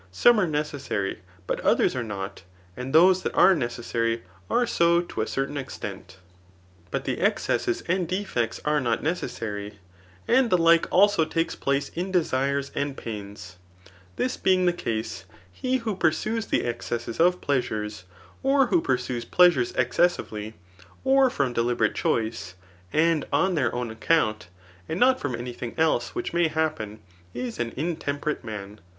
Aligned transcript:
265 0.11 0.33
sjome 0.33 0.39
are 0.39 0.63
necesssuy, 1.13 1.17
but 1.45 1.59
others 1.59 1.95
are 1.95 2.01
not, 2.01 2.41
and 2.75 2.91
those 2.91 3.21
that 3.21 3.35
are 3.35 3.53
necessary 3.53 4.23
are 4.49 4.65
so 4.65 4.99
to 4.99 5.21
a 5.21 5.27
certain 5.27 5.57
extent; 5.57 6.17
but 6.89 7.05
the 7.05 7.21
excesses 7.21 7.81
and 7.87 8.07
defects 8.07 8.59
are 8.65 8.81
not 8.81 9.03
necessary; 9.03 9.77
and 10.27 10.49
the 10.49 10.57
like 10.57 10.91
also 10.91 11.23
takes 11.23 11.53
place 11.55 11.89
in 11.89 12.11
desires 12.11 12.71
and 12.73 12.97
pains 12.97 13.57
}—this 14.15 14.37
bemg 14.37 14.65
the 14.65 14.73
case, 14.73 15.25
he 15.51 15.77
who 15.77 15.95
pursues 15.95 16.47
the 16.47 16.65
excesses 16.65 17.19
of 17.19 17.39
pleasures, 17.39 18.05
or 18.41 18.65
who 18.65 18.81
pursues 18.81 19.23
plea 19.23 19.49
sures 19.51 19.77
excessively, 19.77 20.55
or 21.03 21.29
from 21.29 21.53
deliberate 21.53 21.93
choice, 21.93 22.55
and 22.91 23.23
on 23.31 23.53
their 23.53 23.71
own 23.75 23.91
account, 23.91 24.47
and 24.89 24.99
not 24.99 25.19
from 25.19 25.35
any 25.35 25.53
thing 25.53 25.75
dse 25.75 26.07
which 26.15 26.33
may 26.33 26.47
happen, 26.47 26.99
is 27.35 27.59
an 27.59 27.71
intemperate 27.77 28.43
man. 28.43 28.79